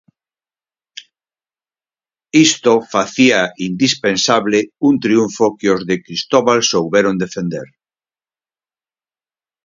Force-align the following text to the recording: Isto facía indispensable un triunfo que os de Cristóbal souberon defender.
Isto 2.47 2.73
facía 2.93 3.41
indispensable 3.69 4.59
un 4.87 4.93
triunfo 5.03 5.45
que 5.59 5.67
os 5.75 5.81
de 5.89 5.95
Cristóbal 6.05 6.59
souberon 6.71 7.15
defender. 7.23 7.67